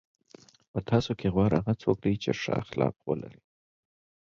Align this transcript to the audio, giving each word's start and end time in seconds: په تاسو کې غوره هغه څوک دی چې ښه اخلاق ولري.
په 0.71 0.79
تاسو 0.89 1.11
کې 1.19 1.27
غوره 1.33 1.57
هغه 1.61 1.73
څوک 1.83 1.97
دی 2.05 2.13
چې 2.23 2.31
ښه 2.41 2.51
اخلاق 2.63 2.95
ولري. 3.03 3.41